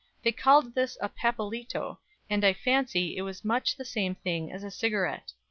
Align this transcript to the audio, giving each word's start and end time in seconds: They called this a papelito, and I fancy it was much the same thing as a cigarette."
They 0.23 0.31
called 0.31 0.73
this 0.73 0.97
a 0.99 1.09
papelito, 1.09 1.99
and 2.27 2.43
I 2.43 2.53
fancy 2.53 3.17
it 3.17 3.21
was 3.21 3.45
much 3.45 3.75
the 3.77 3.85
same 3.85 4.15
thing 4.15 4.51
as 4.51 4.63
a 4.63 4.71
cigarette." 4.71 5.33